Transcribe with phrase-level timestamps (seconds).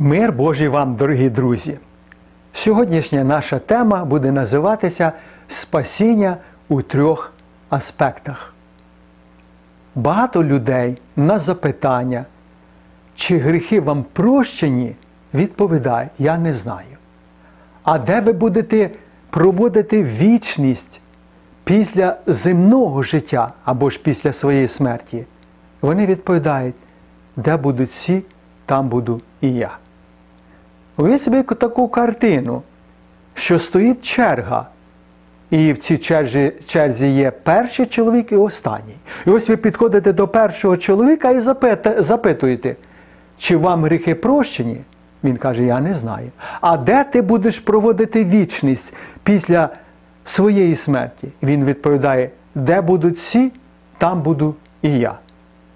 [0.00, 1.78] Мир Божий вам, дорогі друзі!
[2.52, 5.12] Сьогоднішня наша тема буде називатися
[5.48, 6.36] Спасіння
[6.68, 7.32] у трьох
[7.68, 8.54] аспектах.
[9.94, 12.24] Багато людей на запитання,
[13.14, 14.96] чи гріхи вам прощені,
[15.34, 16.96] відповідають, я не знаю.
[17.82, 18.90] А де ви будете
[19.30, 21.00] проводити вічність
[21.64, 25.24] після земного життя або ж після своєї смерті?
[25.80, 26.74] Вони відповідають,
[27.36, 28.22] де будуть всі,
[28.66, 29.78] там буду і я.
[30.98, 32.62] Уявіть собі таку картину,
[33.34, 34.66] що стоїть черга,
[35.50, 38.96] і в цій черзі, черзі є перший чоловік і останній.
[39.26, 41.40] І ось ви підходите до першого чоловіка і
[41.98, 42.76] запитуєте,
[43.38, 44.80] чи вам гріхи прощені?
[45.24, 46.30] Він каже, я не знаю.
[46.60, 49.68] А де ти будеш проводити вічність після
[50.24, 51.28] своєї смерті?
[51.42, 53.52] Він відповідає, де будуть всі,
[53.98, 55.14] там буду і я.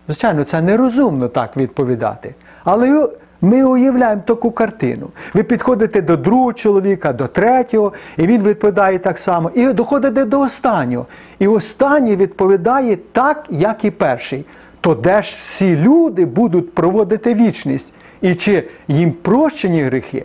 [0.08, 2.34] Звичайно, це нерозумно так відповідати.
[2.64, 3.08] Але
[3.42, 5.08] ми уявляємо таку картину.
[5.34, 9.50] Ви підходите до другого чоловіка, до третього, і він відповідає так само.
[9.54, 11.06] І доходите до останнього.
[11.38, 14.44] І останній відповідає так, як і перший.
[14.80, 17.94] То де ж всі люди будуть проводити вічність?
[18.20, 20.24] І чи їм прощені гріхи?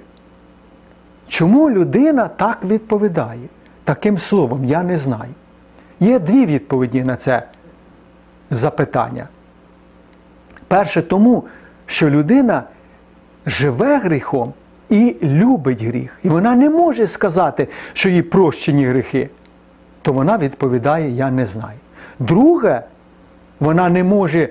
[1.28, 3.48] Чому людина так відповідає?
[3.84, 5.32] Таким словом, я не знаю.
[6.00, 7.44] Є дві відповіді на це
[8.52, 9.28] запитання.
[10.68, 11.44] Перше, тому,
[11.86, 12.64] що людина
[13.48, 14.54] живе гріхом
[14.90, 16.20] і любить гріх.
[16.24, 19.30] І вона не може сказати, що їй прощені гріхи.
[20.02, 21.78] То вона відповідає, я не знаю.
[22.20, 22.82] Друге,
[23.60, 24.50] вона не може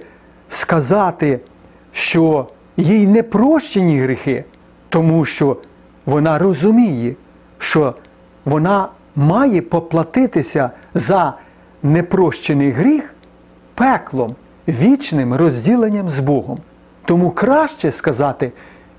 [0.49, 1.41] сказати,
[1.93, 4.45] що їй не прощені гріхи,
[4.89, 5.57] тому що
[6.07, 7.15] вона розуміє,
[7.59, 7.95] що
[8.45, 11.35] вона має поплатитися за
[11.83, 13.15] непрощений гріх
[13.75, 14.35] пеклом,
[14.69, 16.59] вічним розділенням з Богом.
[17.05, 18.53] Тому краще сказати,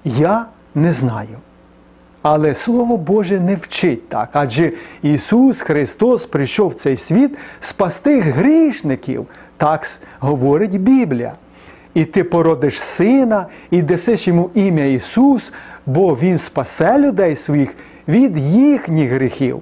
[0.06, 1.38] я не знаю.
[2.22, 4.30] Але Слово Боже не вчить так.
[4.34, 4.72] Адже
[5.02, 9.26] Ісус Христос прийшов в цей світ спасти грішників,
[9.58, 9.88] так
[10.20, 11.34] говорить Біблія.
[11.94, 15.52] І ти породиш сина, і десиш йому ім'я Ісус,
[15.86, 17.70] бо Він спасе людей своїх
[18.08, 19.62] від їхніх гріхів.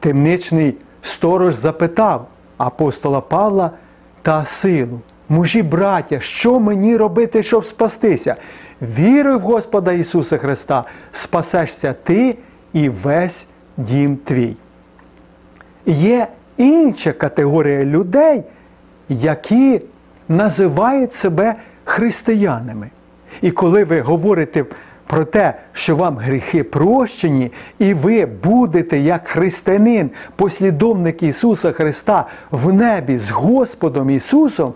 [0.00, 2.26] Темничний сторож запитав
[2.56, 3.70] апостола Павла
[4.22, 5.00] та силу.
[5.28, 8.36] Мужі, браття, що мені робити, щоб спастися?
[8.82, 12.36] Віруй в Господа Ісуса Христа, спасешся ти
[12.72, 13.46] і весь
[13.76, 14.56] дім твій.
[15.86, 16.26] Є
[16.56, 18.42] інша категорія людей,
[19.08, 19.80] які
[20.28, 22.90] називають себе християнами.
[23.42, 24.64] І коли ви говорите
[25.06, 32.72] про те, що вам гріхи прощені, і ви будете як християнин, послідовник Ісуса Христа в
[32.72, 34.74] небі з Господом Ісусом,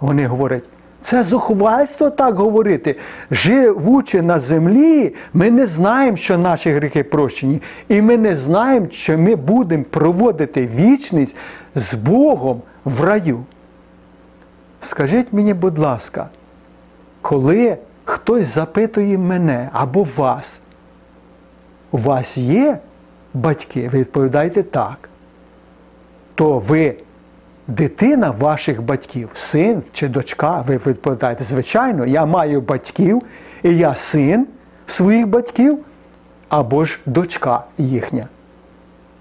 [0.00, 0.64] вони говорять,
[1.04, 2.96] це зухвальство так говорити.
[3.30, 7.62] Живучи на землі, ми не знаємо, що наші гріхи прощені.
[7.88, 11.36] І ми не знаємо, що ми будемо проводити вічність
[11.74, 13.44] з Богом в раю.
[14.82, 16.28] Скажіть мені, будь ласка,
[17.22, 20.60] коли хтось запитує мене або вас,
[21.90, 22.78] у вас є
[23.34, 25.08] батьки, ви відповідаєте так,
[26.34, 26.96] то ви
[27.66, 33.22] дитина ваших батьків, син чи дочка, ви відповідаєте, звичайно, я маю батьків,
[33.62, 34.46] і я син
[34.86, 35.78] своїх батьків
[36.48, 38.28] або ж дочка їхня.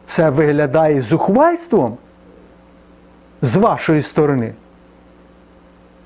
[0.07, 1.97] Це виглядає зухвальством
[3.41, 4.53] з вашої сторони.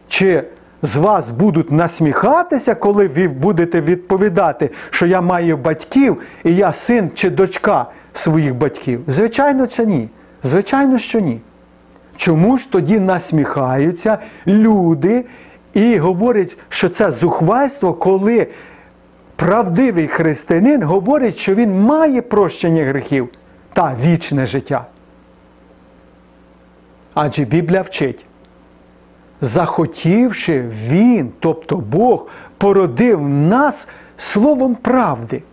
[0.08, 0.44] Чи
[0.82, 7.12] з вас будуть насміхатися, коли ви будете відповідати, що я маю батьків і я син
[7.16, 9.04] чи дочка своїх батьків?
[9.08, 10.10] Звичайно, це ні.
[10.44, 11.42] Звичайно, що ні.
[12.18, 14.18] Чому ж тоді насміхаються
[14.48, 15.26] люди
[15.74, 18.48] і говорять, що це зухвальство, коли
[19.36, 23.30] правдивий християнин говорить, що він має прощення гріхів
[23.74, 24.86] та вічне життя?
[27.14, 28.26] Адже Біблія вчить,
[29.42, 32.28] захотівши Він, тобто Бог,
[32.58, 33.88] породив нас
[34.18, 35.44] словом правди.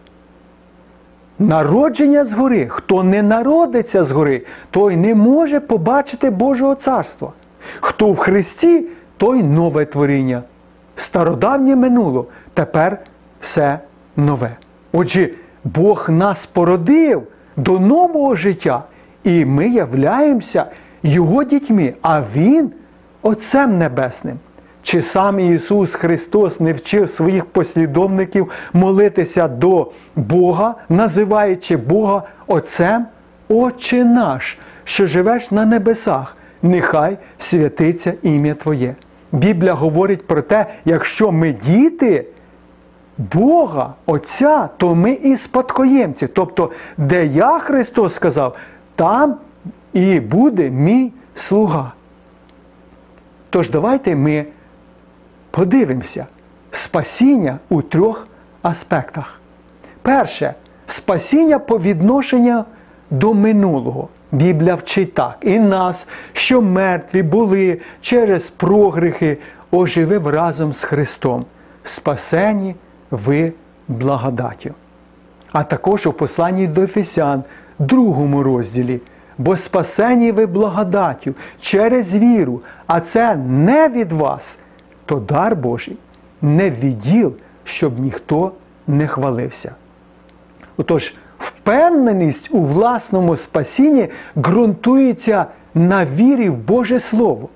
[1.39, 2.67] Народження згори.
[2.69, 7.33] Хто не народиться згори, той не може побачити Божого царства.
[7.81, 8.87] Хто в Христі,
[9.17, 10.43] той нове творіння.
[10.97, 12.99] Стародавнє минуло, тепер
[13.41, 13.79] все
[14.17, 14.57] нове.
[14.93, 15.31] Отже,
[15.65, 17.23] Бог нас породив
[17.57, 18.83] до нового життя,
[19.25, 20.67] і ми являємося
[21.03, 22.73] Його дітьми, а Він
[23.23, 24.39] Отцем Небесним.
[24.85, 33.07] Чи сам Ісус Христос не вчив своїх послідовників молитися до Бога, називаючи Бога Отцем,
[33.49, 38.95] Отче наш, що живеш на небесах, нехай святиться ім'я Твоє.
[39.33, 42.27] Біблія говорить про те, якщо ми діти,
[43.19, 46.27] Бога Отця, то ми і спадкоємці.
[46.27, 48.57] Тобто, де я Христос сказав,
[48.97, 49.37] там
[49.93, 51.93] і буде мій слуга.
[53.51, 54.47] Тож давайте ми
[55.55, 56.27] подивимося
[56.71, 58.29] спасіння у трьох
[58.63, 59.41] аспектах.
[60.03, 60.55] Перше
[60.87, 62.65] спасіння по відношенню
[63.11, 64.09] до минулого.
[64.33, 65.37] Біблія вчить так.
[65.41, 69.39] І нас, що мертві були через прогріхи,
[69.71, 71.45] оживив разом з Христом.
[71.85, 72.75] Спасені
[73.11, 73.53] ви
[73.89, 74.75] благодаттю.
[75.53, 77.45] А також у посланні до Ефесян,
[77.79, 79.01] другому розділі.
[79.39, 84.59] Бо спасені ви благодаттю через віру, а це не від вас,
[85.07, 85.97] то дар Божий,
[86.43, 87.33] не відділ,
[87.65, 88.53] щоб ніхто
[88.87, 89.75] не хвалився.
[90.77, 97.49] Отож, впевненість у власному спасінні ґрунтується на вірі в Боже Слово.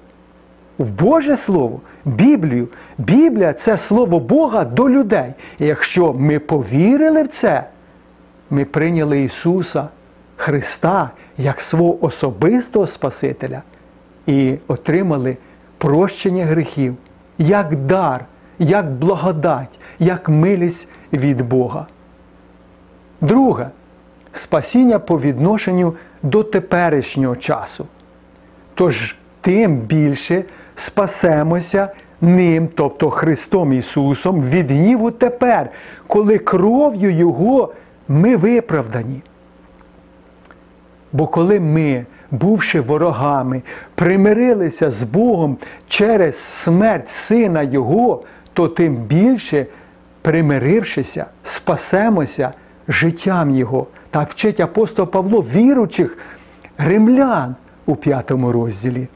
[0.79, 2.69] В Боже Слово, Біблію.
[2.99, 5.33] Біблія це Слово Бога до людей.
[5.59, 7.65] І якщо ми повірили в це,
[8.51, 9.89] ми прийняли Ісуса
[10.37, 13.63] Христа як свого особистого Спасителя
[14.27, 15.37] і отримали
[15.79, 16.97] прощення гріхів,
[17.39, 18.25] як дар,
[18.59, 21.87] як благодать, як милість від Бога.
[23.21, 23.71] Друге
[24.33, 27.87] спасіння по відношенню до теперішнього часу.
[28.75, 30.45] Тож тим більше
[30.77, 31.89] спасемося
[32.21, 35.71] ним, тобто Христом Ісусом, від гніву тепер,
[36.07, 37.73] коли кров'ю Його
[38.09, 39.23] ми виправдані.
[41.13, 43.63] Бо коли ми, бувши ворогами,
[43.95, 45.57] примирилися з Богом
[45.89, 48.23] через смерть Сина Його,
[48.53, 49.67] то тим більше,
[50.23, 52.53] примирившися, спасемося
[52.89, 53.87] життям Його.
[54.11, 56.19] Так вчить апостол Павло віручих
[56.79, 57.55] римлян
[57.87, 59.09] у п'ятому розділі.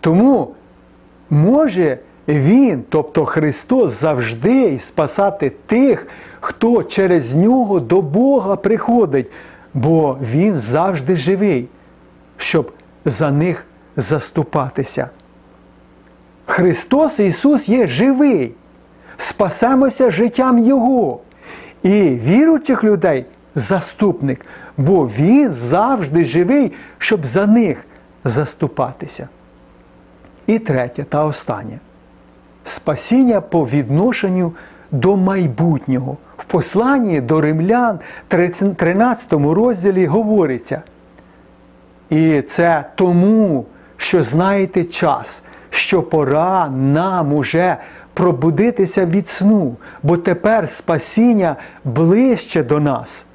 [0.00, 0.54] Тому
[1.30, 6.06] може Він, тобто Христос, завжди спасати тих,
[6.40, 9.30] хто через нього до Бога приходить,
[9.74, 11.68] бо Він завжди живий,
[12.42, 12.72] щоб
[13.04, 13.64] за них
[13.96, 15.08] заступатися.
[16.46, 18.54] Христос Ісус є живий.
[19.18, 21.20] Спасемося життям Його.
[21.82, 24.46] І віруючих людей заступник,
[24.76, 27.84] бо Він завжди живий, щоб за них
[28.24, 29.28] заступатися.
[30.46, 31.78] І третє та останнє
[32.64, 34.52] спасіння по відношенню
[34.90, 36.16] до майбутнього.
[36.36, 37.98] В посланні до римлян,
[38.28, 40.82] 13 розділі говориться.
[42.10, 43.66] І це тому,
[43.96, 47.76] що знаєте час, що пора нам уже
[48.14, 53.26] пробудитися від сну, бо тепер спасіння ближче до нас,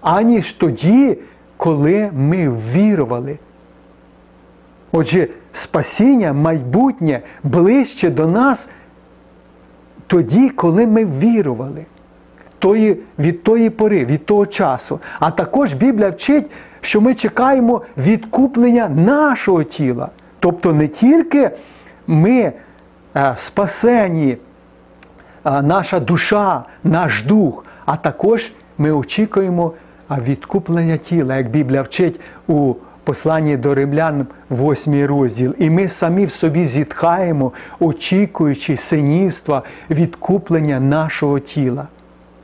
[0.00, 1.18] аніж тоді,
[1.56, 3.38] коли ми вірували.
[4.92, 8.68] Отже, спасіння майбутнє ближче до нас
[10.06, 11.84] тоді, коли ми вірували.
[13.18, 15.00] Від тої пори, від того часу.
[15.20, 16.46] А також Біблія вчить,
[16.82, 20.08] що ми чекаємо відкуплення нашого тіла.
[20.40, 21.50] Тобто не тільки
[22.06, 22.52] ми
[23.16, 24.36] е, спасені,
[25.44, 29.72] е, наша душа, наш дух, а також ми очікуємо
[30.10, 32.74] відкуплення тіла, як Біблія вчить у
[33.04, 35.54] посланні до римлян, 8 розділ.
[35.58, 41.86] І ми самі в собі зітхаємо, очікуючи синівства відкуплення нашого тіла.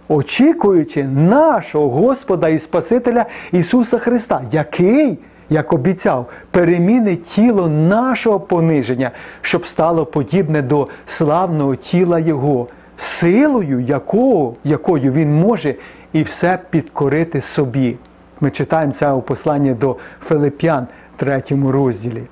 [0.09, 5.19] Очікуючи нашого Господа і Спасителя Ісуса Христа, який,
[5.51, 9.11] як обіцяв, перемінить тіло нашого пониження,
[9.43, 15.75] щоб стало подібне до славного тіла Його, силою, якого, якою Він може
[16.13, 17.97] і все підкорити собі.
[18.41, 20.87] Ми читаємо це у посланні до Филип'ян,
[21.17, 22.23] 3 розділі.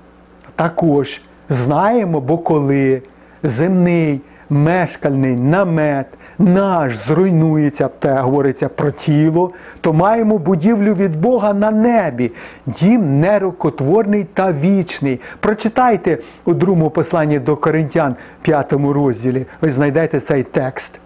[0.56, 3.02] Також знаємо, бо коли
[3.42, 6.06] земний мешкальний намет
[6.38, 12.32] наш зруйнується, те говориться про тіло, то маємо будівлю від Бога на небі,
[12.66, 15.20] дім нерукотворний та вічний.
[15.40, 20.98] Прочитайте у другому посланні до Коринтян, 5 розділі, ви знайдете цей текст.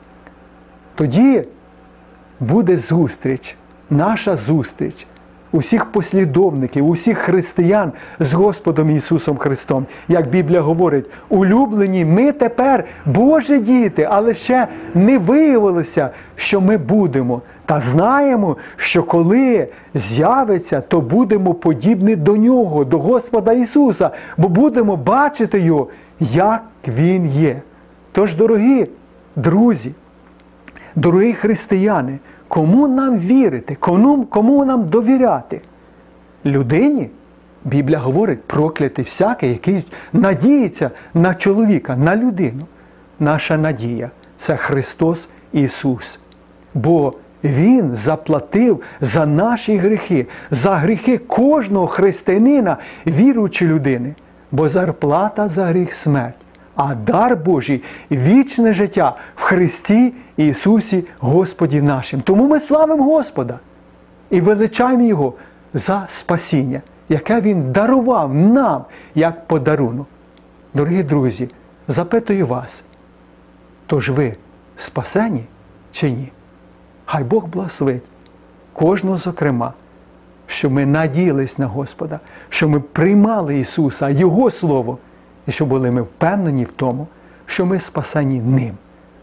[0.94, 1.44] Тоді
[2.40, 3.56] буде зустріч,
[3.90, 5.06] наша зустріч
[5.52, 9.86] усіх послідовників, усіх християн з Господом Ісусом Христом.
[10.08, 17.42] Як Біблія говорить, улюблені ми тепер Божі діти, але ще не виявилося, що ми будемо.
[17.66, 24.96] Та знаємо, що коли з'явиться, то будемо подібні до Нього, до Господа Ісуса, бо будемо
[24.96, 25.88] бачити Його,
[26.20, 27.56] як Він є.
[28.12, 28.86] Тож, дорогі
[29.36, 29.92] друзі,
[30.96, 32.18] дорогі християни,
[32.50, 35.60] Кому нам вірити, кому, кому нам довіряти?
[36.46, 37.10] Людині
[37.64, 42.66] Біблія говорить, проклятий всякий, який надіється на чоловіка, на людину.
[43.20, 46.18] Наша надія це Христос Ісус.
[46.74, 47.14] Бо
[47.44, 52.76] Він заплатив за наші гріхи, за гріхи кожного християнина,
[53.06, 54.14] віруючої людини.
[54.52, 56.36] Бо зарплата за гріх смерть,
[56.76, 62.20] а дар Божий вічне життя в Христі Ісусі Господі нашим.
[62.20, 63.58] Тому ми славимо Господа
[64.30, 65.34] і величаємо Його
[65.74, 68.84] за спасіння, яке Він дарував нам
[69.14, 70.06] як подарунок.
[70.74, 71.50] Дорогі друзі,
[71.88, 72.82] запитую вас,
[73.86, 74.36] тож ви
[74.76, 75.44] спасені
[75.92, 76.28] чи ні?
[77.04, 78.02] Хай Бог благословить
[78.72, 79.72] кожного зокрема,
[80.46, 84.98] що ми надіялись на Господа, що ми приймали Ісуса, Його Слово,
[85.46, 87.06] і щоб були ми впевнені в тому,
[87.46, 88.74] що ми спасені Ним,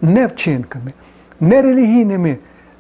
[0.02, 0.94] не вчинками,
[1.40, 2.38] не релігійними,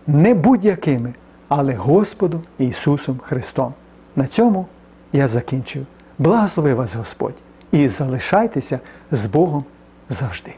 [0.07, 1.13] не будь-якими,
[1.47, 3.73] але Господом Ісусом Христом.
[4.15, 4.65] На цьому
[5.13, 5.85] я закінчую.
[6.19, 7.35] Благослови вас Господь
[7.71, 8.79] і залишайтеся
[9.11, 9.63] з Богом
[10.09, 10.53] завжди.